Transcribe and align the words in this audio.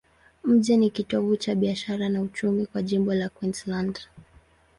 Mji 0.43 0.77
ni 0.77 0.89
kitovu 0.89 1.37
cha 1.37 1.55
biashara 1.55 2.09
na 2.09 2.21
uchumi 2.21 2.65
kwa 2.65 2.81
jimbo 2.83 3.13
la 3.13 3.29
Queensland. 3.29 3.99